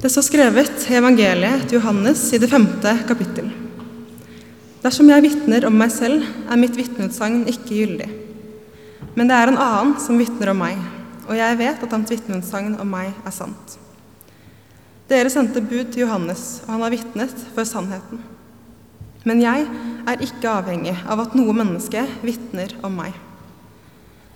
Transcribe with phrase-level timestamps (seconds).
[0.00, 3.50] Det står skrevet i evangeliet til Johannes i det femte kapittel.
[4.80, 8.06] Dersom jeg vitner om meg selv, er mitt vitneutsagn ikke gyldig.
[9.12, 10.80] Men det er en annen som vitner om meg,
[11.26, 13.76] og jeg vet at hans vitneutsagn om meg er sant.
[15.12, 18.24] Dere sendte bud til Johannes, og han har vitnet for sannheten.
[19.28, 19.68] Men jeg
[20.08, 23.12] er ikke avhengig av at noe menneske vitner om meg.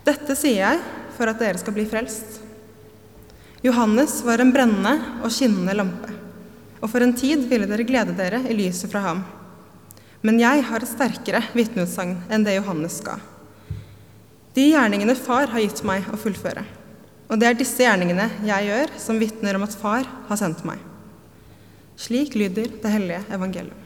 [0.05, 2.44] Dette sier jeg for at dere skal bli frelst.
[3.65, 4.91] Johannes var en brennende
[5.25, 6.11] og skinnende lampe,
[6.83, 9.23] og for en tid ville dere glede dere i lyset fra ham.
[10.21, 13.15] Men jeg har et sterkere vitneutsagn enn det Johannes ga.
[14.53, 16.67] De gjerningene Far har gitt meg å fullføre.
[17.33, 20.85] Og det er disse gjerningene jeg gjør, som vitner om at Far har sendt meg.
[21.97, 23.84] Slik lyder det hellige evangeliet.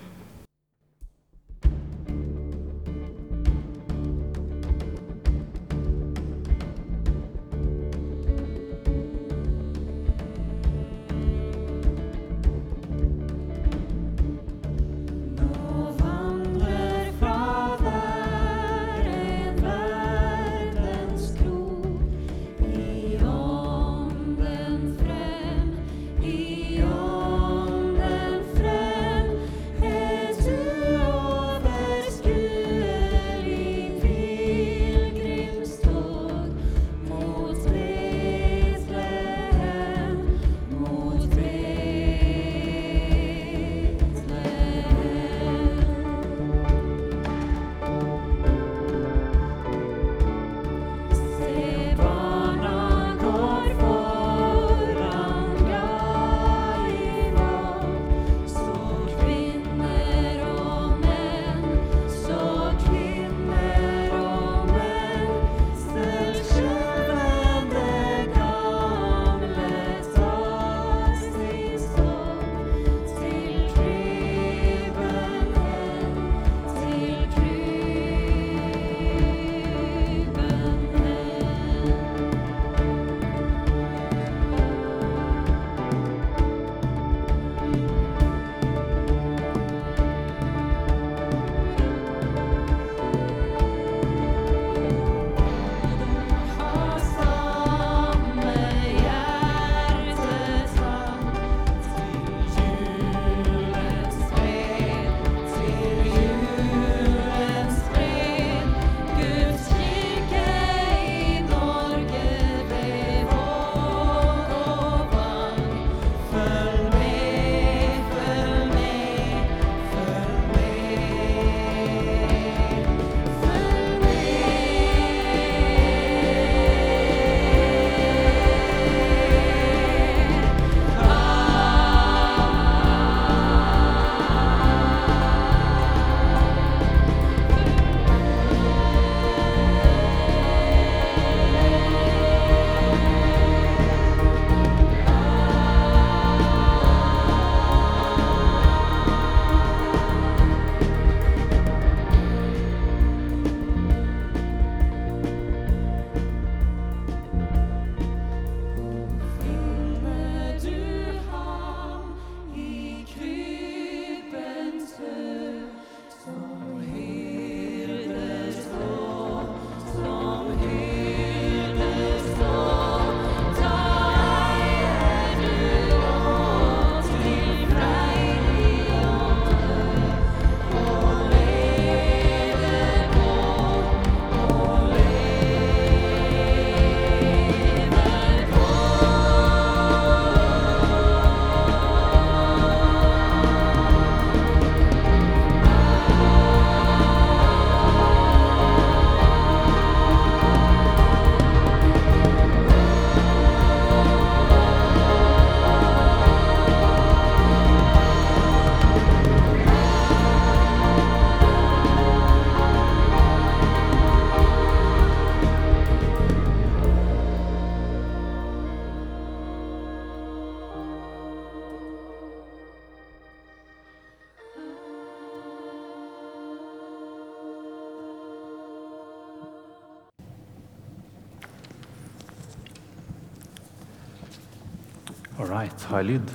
[235.78, 236.30] All high lyd.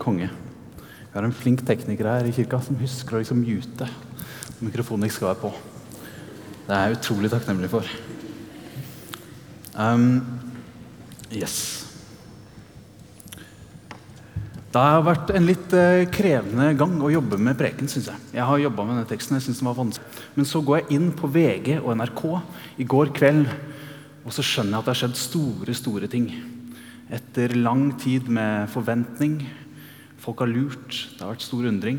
[0.00, 0.30] Konge.
[0.78, 3.88] Vi har en flink tekniker her i kirka som husker å liksom mute
[4.62, 5.50] mikrofonen ikke skal være på.
[6.64, 7.88] Det er jeg utrolig takknemlig for.
[9.74, 10.22] Um,
[11.34, 11.56] yes.
[14.72, 18.22] Det har vært en litt eh, krevende gang å jobbe med preken, syns jeg.
[18.38, 20.24] Jeg har jobbet med denne teksten, jeg synes den var vanskelig.
[20.38, 22.24] Men så går jeg inn på VG og NRK
[22.80, 23.52] i går kveld,
[24.22, 26.30] og så skjønner jeg at det har skjedd store, store ting.
[27.12, 29.42] Etter lang tid med forventning.
[30.22, 31.98] Folk har lurt, det har vært stor undring.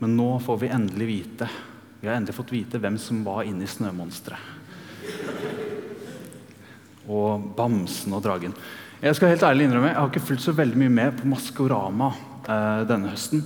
[0.00, 1.48] Men nå får vi endelig vite
[2.00, 4.40] Vi har endelig fått vite hvem som var inni snømonsteret.
[7.08, 8.56] Og bamsen og dragen.
[9.04, 12.10] Jeg skal helt ærlig innrømme, jeg har ikke fulgt så veldig mye med på Maskorama
[12.48, 13.42] eh, denne høsten.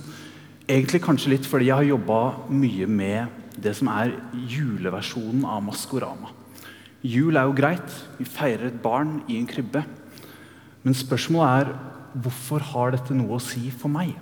[0.63, 2.19] Egentlig kanskje litt fordi jeg har jobba
[2.51, 4.13] mye med det som er
[4.53, 6.31] juleversjonen av Maskorama.
[7.03, 9.83] Jul er jo greit, vi feirer et barn i en krybbe.
[10.83, 14.15] Men spørsmålet er hvorfor har dette noe å si for meg?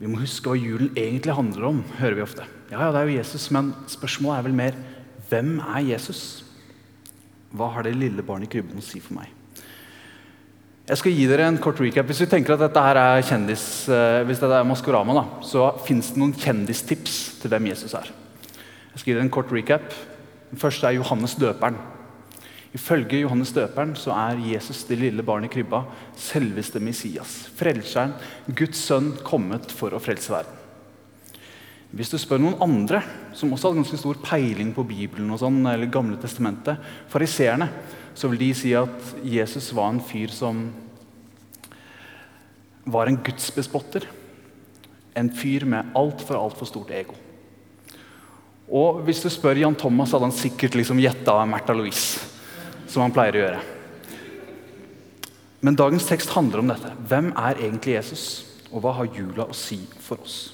[0.00, 2.46] Vi må huske hva julen egentlig handler om, hører vi ofte.
[2.70, 4.78] Ja, ja, det er jo Jesus, men spørsmålet er vel mer
[5.30, 6.42] hvem er Jesus?
[7.54, 9.30] Hva har det lille barnet i krybben å si for meg?
[10.84, 12.04] Jeg skal gi dere en kort recap.
[12.10, 15.70] Hvis vi tenker at dette her er kjendis, eh, hvis dette er Maskorama, da, så
[15.86, 18.10] fins det noen kjendistips til hvem Jesus er.
[18.92, 19.96] Jeg skal gi dere en kort recap.
[20.50, 21.78] Den første er Johannes døperen.
[22.74, 25.84] Ifølge Johannes døperen så er Jesus det lille barnet i krybba
[26.18, 27.44] selveste Messias.
[27.54, 28.16] Frelseren,
[28.50, 30.60] Guds sønn, kommet for å frelse verden.
[31.94, 33.04] Hvis du spør noen andre
[33.38, 36.82] som også hadde ganske stor peiling på Bibelen, og sånn, eller Gamle testamentet,
[37.12, 37.68] fariseerne,
[38.18, 40.66] så vil de si at Jesus var en fyr som
[42.90, 44.08] var en gudsbespotter.
[45.14, 47.14] En fyr med altfor, altfor stort ego.
[48.66, 52.33] Og hvis du spør Jan Thomas, hadde han sikkert liksom gjetta Märtha Louise.
[52.94, 53.62] Som han pleier å gjøre.
[55.66, 56.92] Men dagens tekst handler om dette.
[57.10, 58.24] Hvem er egentlig Jesus,
[58.70, 60.52] og hva har jula å si for oss?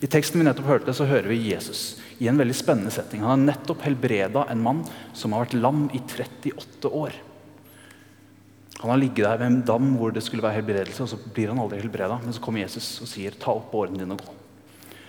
[0.00, 3.20] I teksten vi nettopp hørte, så hører vi Jesus i en veldig spennende setting.
[3.26, 7.18] Han har nettopp helbreda en mann som har vært lam i 38 år.
[8.78, 11.50] Han har ligget der ved en dam hvor det skulle være helbredelse, og så blir
[11.52, 12.20] han aldri helbreda.
[12.22, 14.38] Men så kommer Jesus og sier, 'Ta opp båren din og gå'.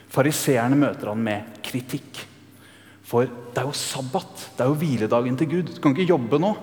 [0.09, 2.25] Fariseerne møter han med kritikk.
[3.09, 5.71] For det er jo sabbat, det er jo hviledagen til Gud.
[5.73, 6.53] Du kan ikke jobbe nå.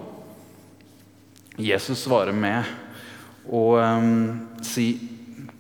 [1.59, 2.69] Jesus svarer med
[3.47, 4.91] å um, si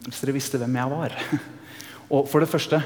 [0.04, 1.14] Hvis dere visste hvem jeg var
[2.14, 2.78] Og for det første,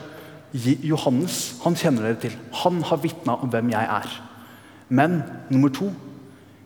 [0.87, 2.37] Johannes han kjenner dere til.
[2.63, 4.15] Han har vitna om hvem jeg er.
[4.89, 5.19] Men
[5.53, 5.91] nummer to,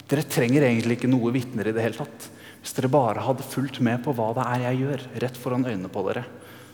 [0.09, 2.29] dere trenger egentlig ikke noe vitner i det hele tatt.
[2.63, 5.91] Hvis dere bare hadde fulgt med på hva det er jeg gjør, rett foran øynene
[5.93, 6.23] på dere,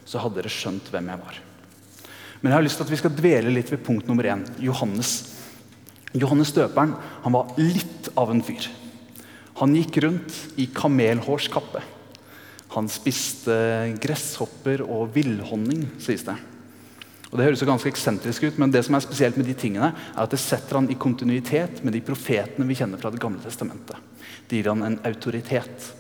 [0.04, 1.40] så hadde dere skjønt hvem jeg var.
[2.40, 4.46] Men jeg har lyst til at vi skal dvele litt ved punkt nummer én.
[4.64, 5.14] Johannes.
[6.16, 6.94] Johannes døperen
[7.24, 8.66] han var litt av en fyr.
[9.60, 11.82] Han gikk rundt i kamelhårskappe.
[12.72, 13.54] Han spiste
[14.00, 16.38] gresshopper og villhonning, sies det.
[17.30, 19.92] Og Det høres jo ganske eksentrisk ut, men det som er spesielt med de tingene,
[19.92, 23.42] er at det setter han i kontinuitet med de profetene vi kjenner fra Det gamle
[23.42, 23.96] testamentet.
[24.48, 25.92] Det gir han en autoritet.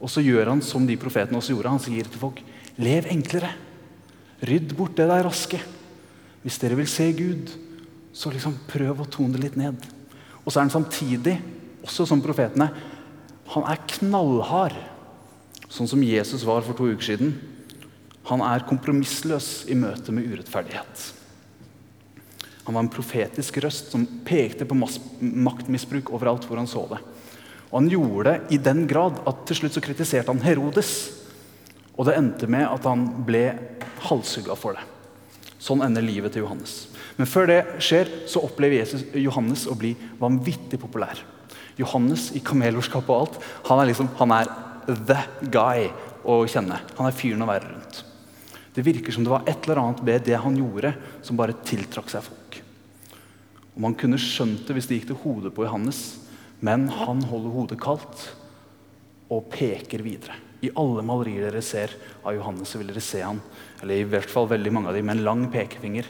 [0.00, 1.72] Og så gjør han som de profetene også gjorde.
[1.72, 2.42] Han sier til folk
[2.80, 3.54] lev enklere.
[4.46, 5.60] Rydd bort det der raske.
[6.40, 7.52] Hvis dere vil se Gud,
[8.16, 9.76] så liksom prøv å tone det litt ned.
[10.44, 11.36] Og så er han samtidig,
[11.84, 12.70] også som profetene,
[13.50, 14.76] han er knallhard.
[15.70, 17.34] Sånn som Jesus var for to uker siden.
[18.30, 21.06] Han er kompromissløs i møte med urettferdighet.
[22.66, 27.00] Han var en profetisk røst som pekte på maktmisbruk overalt hvor han så det.
[27.70, 30.92] Og Han gjorde det i den grad at til slutt så kritiserte han Herodes.
[32.00, 33.44] Og det endte med at han ble
[34.06, 34.86] halshugga for det.
[35.60, 36.86] Sånn ender livet til Johannes.
[37.18, 41.20] Men før det skjer, så opplever Jesus, Johannes å bli vanvittig populær.
[41.76, 43.36] Johannes i kamelhårskap og alt,
[43.68, 44.48] han er liksom, han er
[44.88, 45.18] the
[45.52, 45.90] guy
[46.24, 46.80] å kjenne.
[46.96, 48.02] Han er fyren å være rundt.
[48.72, 50.94] Det virker som det var et eller annet ved det han gjorde,
[51.26, 52.60] som bare tiltrakk seg folk.
[53.74, 56.22] Og Man kunne skjønt det hvis det gikk til hodet på Johannes,
[56.64, 58.30] men han holder hodet kaldt
[59.32, 60.36] og peker videre.
[60.60, 63.40] I alle malerier dere ser av Johannes, så vil dere se han,
[63.80, 66.08] eller i hvert fall veldig mange av dem, med en lang pekefinger.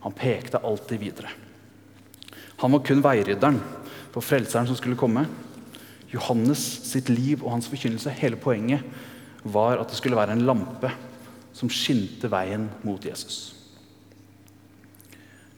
[0.00, 1.32] Han pekte alltid videre.
[2.60, 3.60] Han var kun veirydderen
[4.12, 5.26] for frelseren som skulle komme.
[6.10, 8.84] Johannes sitt liv og hans forkynnelse, hele poenget
[9.44, 10.90] var at det skulle være en lampe
[11.56, 13.54] som skinte veien mot Jesus.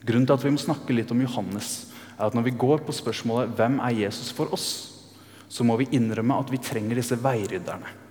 [0.03, 2.95] Grunnen til at vi må snakke litt om Johannes, er at når vi går på
[2.95, 4.91] spørsmålet 'Hvem er Jesus for oss?',
[5.49, 8.02] så må vi innrømme at vi trenger disse veirydderne.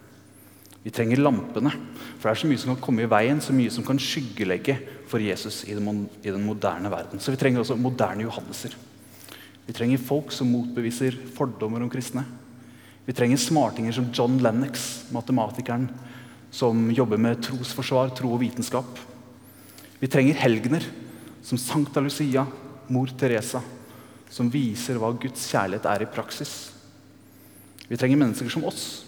[0.83, 1.71] Vi trenger lampene.
[2.19, 4.79] For det er så mye som kan komme i veien, så mye som kan skyggelegge
[5.11, 7.23] for Jesus i den, moderne verden.
[7.23, 8.75] Så vi trenger også moderne Johanneser.
[9.67, 12.25] Vi trenger folk som motbeviser fordommer om kristne.
[13.07, 15.89] Vi trenger smartinger som John Lennox, matematikeren
[16.53, 18.99] som jobber med trosforsvar, tro og vitenskap.
[20.03, 20.85] Vi trenger helgener
[21.47, 22.45] som Sankta Lucia,
[22.93, 23.63] mor Teresa,
[24.31, 26.53] som viser hva Guds kjærlighet er i praksis.
[27.89, 29.05] Vi trenger mennesker som oss,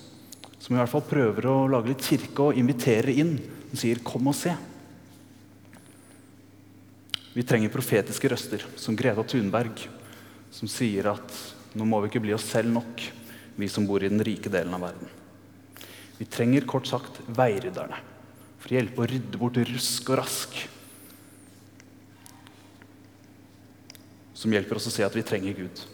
[0.64, 3.34] som i hvert fall prøver å lage litt kirke og inviterer inn.
[3.68, 4.56] Hun sier 'kom og se'.
[7.34, 9.76] Vi trenger profetiske røster, som Greta Thunberg,
[10.50, 11.32] som sier at
[11.74, 13.02] nå må vi ikke bli oss selv nok,
[13.58, 15.08] vi som bor i den rike delen av verden.
[16.18, 17.98] Vi trenger kort sagt veirydderne
[18.58, 20.68] for å hjelpe å rydde bort rusk og rask.
[24.32, 25.84] Som hjelper oss å se at vi trenger Gud.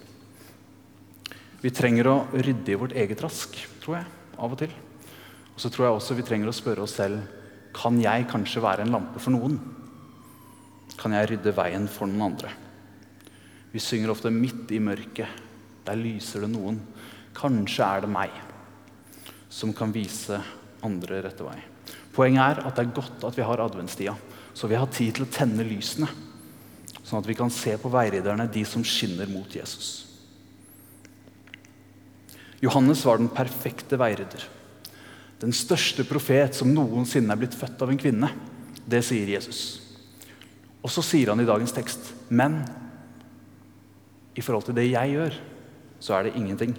[1.60, 4.72] Vi trenger å rydde i vårt eget rask, tror jeg, av og til.
[5.54, 7.20] Og så tror jeg også vi trenger å spørre oss selv
[7.76, 9.58] kan jeg kanskje være en lampe for noen.
[10.98, 12.50] Kan jeg rydde veien for noen andre?
[13.70, 15.38] Vi synger ofte 'midt i mørket'.
[15.86, 16.80] Der lyser det noen.
[17.34, 18.30] Kanskje er det meg
[19.48, 20.40] som kan vise
[20.82, 21.58] andre rette vei.
[22.12, 24.14] Poenget er at det er godt at vi har adventstida,
[24.54, 26.08] så vi har tid til å tenne lysene.
[27.02, 30.09] Sånn at vi kan se på veiriderne, de som skinner mot Jesus.
[32.60, 34.44] Johannes var den perfekte veirydder.
[35.40, 38.28] Den største profet som noensinne er blitt født av en kvinne.
[38.84, 39.80] Det sier Jesus.
[40.84, 42.60] Og så sier han i dagens tekst, men
[44.36, 45.36] i forhold til det jeg gjør,
[46.00, 46.74] så er det ingenting.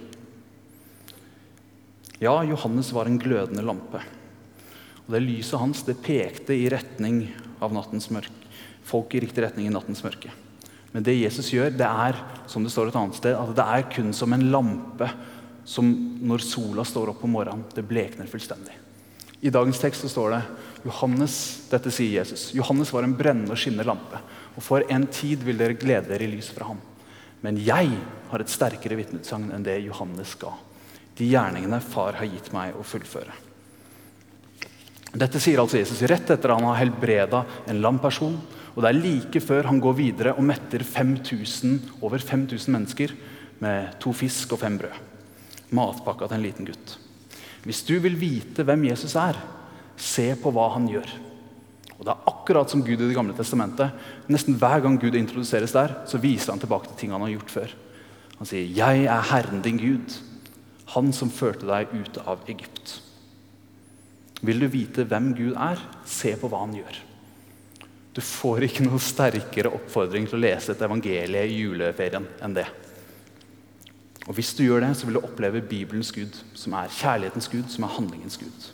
[2.22, 4.02] Ja, Johannes var en glødende lampe.
[5.02, 7.24] Og det Lyset hans det pekte i retning
[7.62, 8.38] av nattens mørke.
[8.86, 10.30] Folk i riktig retning i nattens mørke.
[10.92, 12.18] Men det Jesus gjør, det er
[12.50, 15.08] som det står et annet sted, at det er kun som en lampe
[15.64, 15.88] som
[16.22, 18.74] når sola står opp om morgenen, det blekner fullstendig.
[19.42, 20.40] I dagens tekst så står det
[20.86, 21.36] Johannes,
[21.70, 22.52] dette sier Jesus.
[22.54, 24.20] Johannes var en brennende og skinnende lampe.
[24.54, 26.78] Og for en tid vil dere glede dere i lys fra ham.
[27.42, 27.90] Men jeg
[28.30, 30.52] har et sterkere vitneutsagn enn det Johannes ga.
[31.18, 33.34] De gjerningene far har gitt meg å fullføre.
[35.12, 38.38] Dette sier altså Jesus rett etter at han har helbreda en lam person.
[38.72, 43.16] Og det er like før han går videre og metter 5000, over 5000 mennesker
[43.62, 45.11] med to fisk og fem brød.
[45.72, 46.96] Matpakka til en liten gutt.
[47.66, 49.38] Hvis du vil vite hvem Jesus er,
[49.96, 51.12] se på hva han gjør.
[51.98, 53.94] Og Det er akkurat som Gud i Det gamle testamentet.
[54.26, 57.50] Nesten hver gang Gud introduseres der, så viser han tilbake til ting han har gjort
[57.54, 57.74] før.
[58.38, 60.18] Han sier, 'Jeg er Herren din Gud,
[60.86, 63.00] Han som førte deg ut av Egypt'.
[64.42, 66.98] Vil du vite hvem Gud er, se på hva han gjør.
[68.12, 72.66] Du får ikke noe sterkere oppfordring til å lese et evangelie i juleferien enn det.
[74.26, 77.64] Og Hvis du gjør det, så vil du oppleve Bibelens Gud, som er kjærlighetens Gud,
[77.68, 78.68] som er handlingens Gud.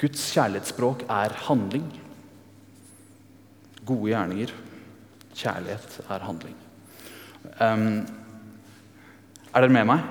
[0.00, 1.88] Guds kjærlighetsspråk er handling.
[3.86, 4.54] Gode gjerninger.
[5.34, 6.56] Kjærlighet er handling.
[7.60, 8.06] Um,
[9.50, 10.06] er dere med meg?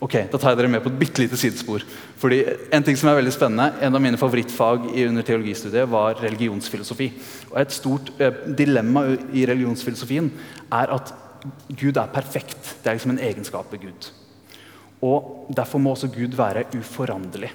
[0.00, 1.82] Ok, Da tar jeg dere med på et bitte lite sidespor.
[2.16, 7.12] Fordi En ting som er veldig spennende, en av mine favorittfag under teologistudiet var religionsfilosofi.
[7.50, 10.30] Og Et stort eh, dilemma i religionsfilosofien
[10.72, 11.14] er at
[11.68, 12.74] Gud er perfekt.
[12.82, 14.10] Det er liksom en egenskap ved Gud.
[15.06, 17.50] Og Derfor må også Gud være uforanderlig.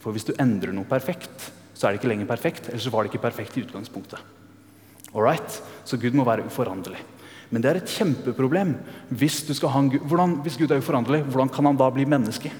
[0.00, 2.68] For hvis du endrer noe perfekt, så er det ikke lenger perfekt.
[2.68, 4.20] Eller så var det ikke perfekt i utgangspunktet.
[5.14, 5.62] Alright?
[5.84, 7.00] Så Gud må være uforanderlig.
[7.50, 8.76] Men det er et kjempeproblem.
[9.10, 12.52] Hvis, en hvordan, hvis Gud er uforanderlig, hvordan kan han da bli menneske?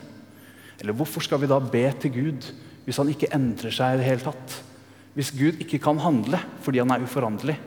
[0.81, 2.51] Eller hvorfor skal vi da be til Gud
[2.87, 4.57] hvis han ikke endrer seg i det hele tatt?
[5.15, 7.59] Hvis Gud ikke kan handle fordi han er uforanderlig,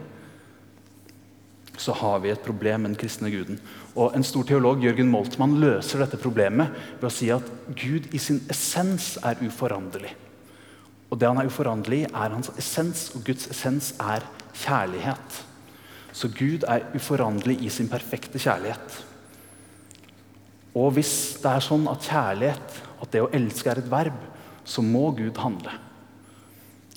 [1.78, 3.60] så har vi et problem med den kristne guden.
[3.96, 8.22] Og En stor teolog, Jørgen Moltmann, løser dette problemet ved å si at Gud i
[8.22, 10.14] sin essens er uforanderlig.
[11.10, 15.42] Og Det han er uforanderlig i, er hans essens, og Guds essens er kjærlighet.
[16.14, 19.02] Så Gud er uforanderlig i sin perfekte kjærlighet.
[20.74, 24.18] Og hvis det er sånn at kjærlighet, at det å elske er et verb,
[24.66, 25.74] så må Gud handle.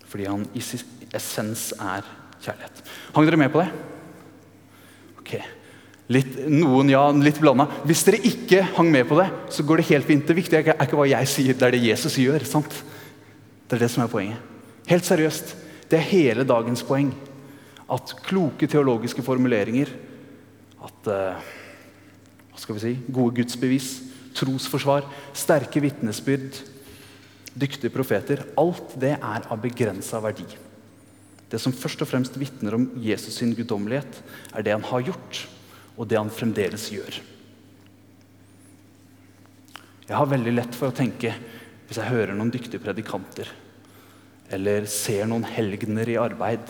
[0.06, 0.85] Fordi han i sin
[1.16, 2.06] essens er
[2.45, 2.83] kjærlighet.
[3.16, 3.96] Hang dere med på det?
[5.26, 5.40] Ok.
[6.14, 7.66] Litt, noen ja, litt blanda.
[7.83, 10.23] Hvis dere ikke hang med på det, så går det helt fint.
[10.28, 12.47] Det viktige er ikke, hva jeg sier, det er det Jesus gjør.
[12.47, 12.76] sant?
[13.66, 14.52] Det er det som er poenget.
[14.87, 15.56] Helt seriøst.
[15.90, 17.11] Det er hele dagens poeng.
[17.90, 19.90] At kloke teologiske formuleringer,
[20.87, 21.50] at eh,
[22.52, 23.90] hva skal vi si, gode gudsbevis,
[24.38, 26.62] trosforsvar, sterke vitnesbyrd,
[27.56, 30.47] dyktige profeter Alt det er av begrensa verdi.
[31.50, 34.19] Det som først og fremst vitner om Jesus sin guddommelighet,
[34.53, 35.45] er det han har gjort,
[35.97, 37.21] og det han fremdeles gjør.
[40.07, 41.33] Jeg har veldig lett for å tenke,
[41.87, 43.49] hvis jeg hører noen dyktige predikanter,
[44.55, 46.67] eller ser noen helgener i arbeid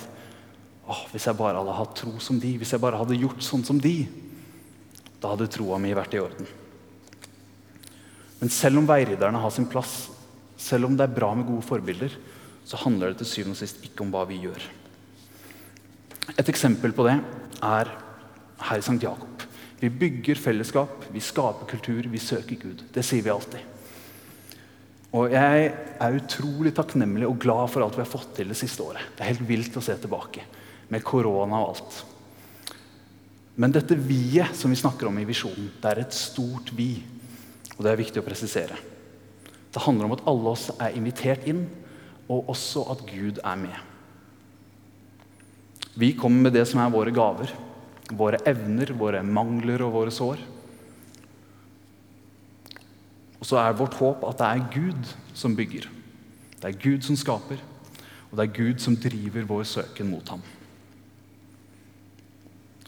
[0.86, 3.64] Åh, Hvis jeg bare hadde hatt tro som de, hvis jeg bare hadde gjort sånn
[3.66, 4.06] som de,
[5.18, 6.46] da hadde troa mi vært i orden.
[8.38, 9.96] Men selv om veiriderne har sin plass,
[10.54, 12.14] selv om det er bra med gode forbilder,
[12.66, 14.64] så handler det til syvende og sist ikke om hva vi gjør.
[16.34, 17.14] Et eksempel på det
[17.62, 17.92] er
[18.66, 18.98] her i St.
[19.02, 19.44] Jakob.
[19.78, 22.82] Vi bygger fellesskap, vi skaper kultur, vi søker Gud.
[22.92, 23.72] Det sier vi alltid.
[25.16, 25.68] Og jeg
[26.02, 29.14] er utrolig takknemlig og glad for alt vi har fått til det siste året.
[29.14, 30.42] Det er helt vilt å se tilbake,
[30.90, 32.02] med korona og alt.
[33.56, 36.90] Men dette vi-et som vi snakker om i visjonen, det er et stort vi.
[37.76, 38.76] Og det er viktig å presisere.
[39.72, 41.66] Det handler om at alle oss er invitert inn,
[42.28, 43.76] og også at Gud er med.
[45.96, 47.52] Vi kommer med det som er våre gaver,
[48.12, 50.42] våre evner, våre mangler og våre sår.
[53.40, 55.88] Og så er vårt håp at det er Gud som bygger.
[56.60, 57.60] Det er Gud som skaper,
[58.30, 60.42] og det er Gud som driver vår søken mot ham.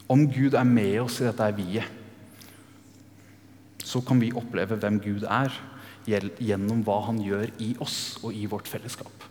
[0.09, 1.95] Om Gud er med oss i dette vi-et,
[3.89, 5.53] så kan vi oppleve hvem Gud er,
[6.09, 9.28] gjennom hva han gjør i oss og i vårt fellesskap.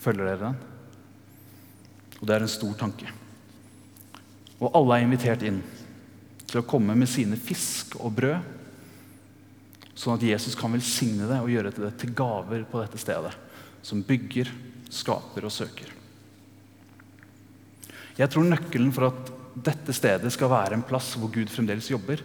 [0.00, 0.58] Følger dere den?
[2.20, 3.10] Og det er en stor tanke.
[4.60, 5.60] Og alle er invitert inn
[6.44, 8.52] til å komme med sine fisk og brød,
[9.94, 13.34] sånn at Jesus kan velsigne det og gjøre det til gaver på dette stedet,
[13.84, 14.50] som bygger,
[14.94, 15.90] skaper og søker.
[18.14, 22.22] Jeg tror nøkkelen for at dette stedet skal være en plass hvor Gud fremdeles jobber,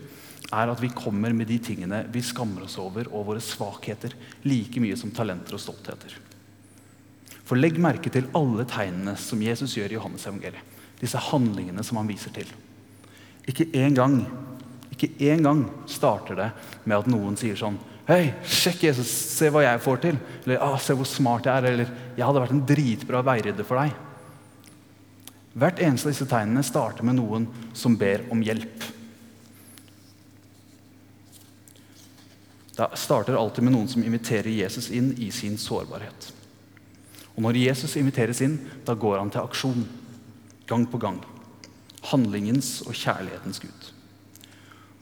[0.49, 4.81] er at vi kommer med de tingene vi skammer oss over, og våre svakheter, like
[4.81, 6.15] mye som talenter og stoltheter.
[7.49, 10.77] For legg merke til alle tegnene som Jesus gjør i Johannes evangeliet.
[10.99, 12.49] Disse handlingene som han viser til.
[13.49, 14.19] Ikke én gang,
[14.93, 16.49] ikke én gang starter det
[16.83, 17.79] med at noen sier sånn
[18.09, 20.15] Hei, sjekk Jesus, se hva jeg får til.
[20.41, 21.67] Eller ah, se hvor smart jeg er.
[21.69, 23.91] Eller jeg hadde vært en dritbra veirydder for deg.
[25.61, 27.45] Hvert eneste av disse tegnene starter med noen
[27.77, 28.87] som ber om hjelp.
[32.79, 36.31] Det starter alltid med noen som inviterer Jesus inn i sin sårbarhet.
[37.39, 39.85] Og når Jesus inviteres inn, da går han til aksjon.
[40.67, 41.21] Gang på gang.
[42.11, 43.85] Handlingens og kjærlighetens Gud.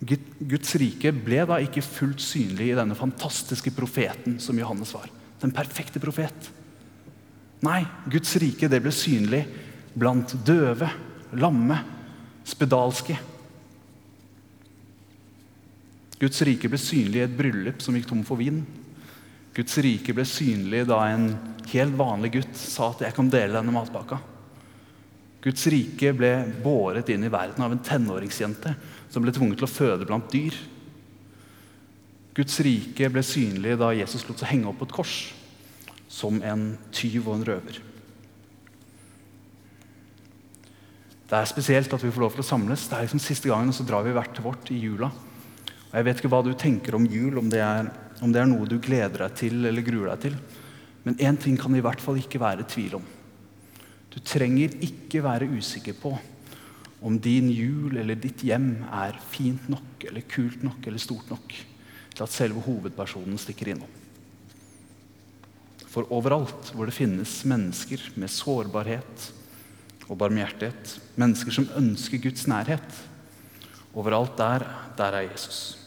[0.05, 5.09] Gud- Guds rike ble da ikke fullt synlig i denne fantastiske profeten som Johannes var.
[5.41, 6.51] Den perfekte profet.
[7.65, 9.41] Nei, Guds rike det ble synlig
[9.97, 10.91] blant døve,
[11.33, 11.81] lamme,
[12.45, 13.17] spedalske.
[16.21, 18.61] Guds rike ble synlig i et bryllup som gikk tom for vin.
[19.57, 21.31] Guds rike ble synlig da en
[21.71, 24.19] helt vanlig gutt sa at 'jeg kan dele denne matpakka'.
[25.41, 26.31] Guds rike ble
[26.63, 28.75] båret inn i verden av en tenåringsjente
[29.09, 30.53] som ble tvunget til å føde blant dyr.
[32.35, 35.33] Guds rike ble synlig da Jesus lot seg henge opp på et kors
[36.07, 37.79] som en tyv og en røver.
[41.27, 42.85] Det er spesielt at vi får lov til å samles.
[42.87, 45.09] Det er liksom siste gangen, og så drar vi hvert til vårt i jula.
[45.09, 47.89] Og Jeg vet ikke hva du tenker om jul, om det er,
[48.21, 50.39] om det er noe du gleder deg til eller gruer deg til.
[51.05, 53.05] Men én ting kan det i hvert fall ikke være tvil om.
[54.13, 56.15] Du trenger ikke være usikker på
[57.05, 61.53] om din jul eller ditt hjem er fint nok eller kult nok eller stort nok
[62.17, 63.91] til at selve hovedpersonen stikker innom.
[65.87, 69.29] For overalt hvor det finnes mennesker med sårbarhet
[70.07, 73.01] og barmhjertighet, mennesker som ønsker Guds nærhet,
[73.97, 74.65] overalt der,
[74.97, 75.77] der er Jesus.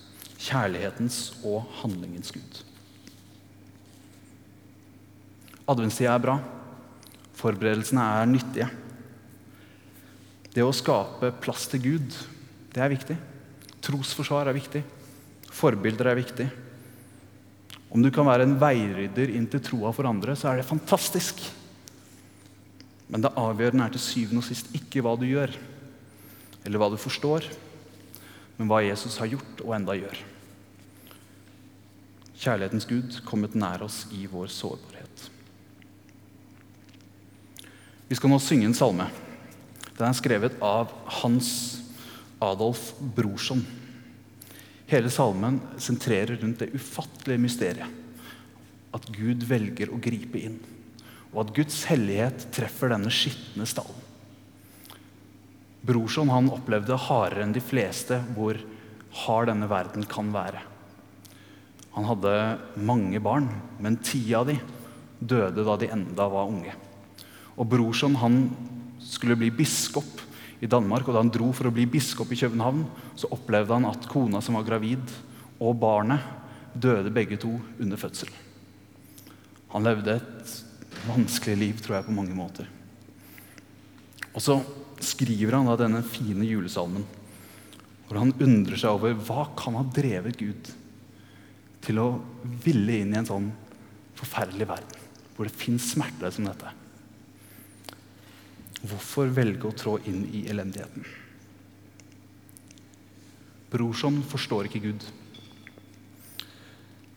[0.40, 2.62] Kjærlighetens og handlingens Gud.
[5.70, 6.38] Adventstida er bra.
[7.36, 8.70] Forberedelsene er nyttige.
[10.50, 12.16] Det å skape plass til Gud,
[12.74, 13.16] det er viktig.
[13.84, 14.82] Trosforsvar er viktig.
[15.54, 16.48] Forbilder er viktig.
[17.90, 21.42] Om du kan være en veirydder inn til troa for andre, så er det fantastisk.
[23.10, 25.54] Men det avgjørende er til syvende og sist ikke hva du gjør,
[26.64, 27.48] eller hva du forstår,
[28.58, 30.20] men hva Jesus har gjort og enda gjør.
[32.40, 35.26] Kjærlighetens Gud kommet nær oss i vår sårbarhet.
[38.08, 39.06] Vi skal nå synge en salme.
[39.92, 40.88] Den er skrevet av
[41.20, 41.50] Hans
[42.40, 43.60] Adolf Brorson.
[44.88, 47.98] Hele salmen sentrerer rundt det ufattelige mysteriet.
[48.96, 50.56] At Gud velger å gripe inn,
[51.30, 54.08] og at Guds hellighet treffer denne skitne stallen.
[55.86, 58.58] Brorson han opplevde hardere enn de fleste hvor
[59.26, 60.64] hard denne verden kan være.
[61.96, 62.34] Han hadde
[62.78, 63.48] mange barn,
[63.82, 64.56] men ti av de
[65.18, 66.74] døde da de enda var unge.
[67.58, 68.44] Og Brorson han
[69.02, 70.22] skulle bli biskop
[70.60, 72.84] i Danmark, og da han dro for å bli biskop i København,
[73.18, 75.02] så opplevde han at kona som var gravid,
[75.60, 76.24] og barnet
[76.72, 78.30] døde begge to under fødsel.
[79.74, 80.54] Han levde et
[81.08, 82.68] vanskelig liv, tror jeg, på mange måter.
[84.30, 84.60] Og så
[85.02, 87.04] skriver han da denne fine julesalmen,
[88.06, 90.70] hvor han undrer seg over hva kan ha drevet Gud
[91.84, 92.08] til å
[92.64, 93.48] ville inn i en sånn
[94.18, 96.74] forferdelig verden, hvor det fins smerter som dette.
[98.80, 101.04] Hvorfor velge å trå inn i elendigheten?
[103.70, 105.04] Brorson forstår ikke Gud.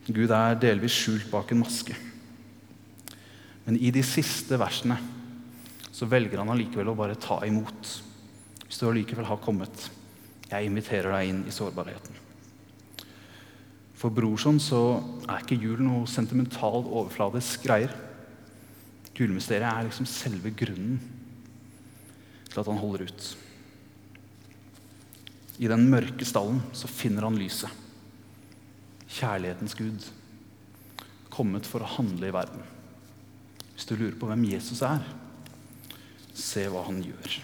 [0.04, 1.96] Gud er delvis skjult bak en maske.
[3.64, 5.00] Men i de siste versene
[5.94, 7.94] så velger han allikevel å bare ta imot.
[8.66, 9.88] Hvis du allikevel har kommet,
[10.50, 12.23] jeg inviterer deg inn i sårbarheten.
[14.04, 15.00] For Brorson så
[15.32, 17.94] er ikke jul noe sentimental, overfladisk greier.
[19.16, 20.98] Julemysteriet er liksom selve grunnen
[22.50, 23.30] til at han holder ut.
[25.64, 27.72] I den mørke stallen så finner han lyset.
[29.08, 30.12] Kjærlighetens Gud.
[31.32, 32.68] Kommet for å handle i verden.
[33.72, 35.00] Hvis du lurer på hvem Jesus er,
[36.36, 37.40] se hva han gjør.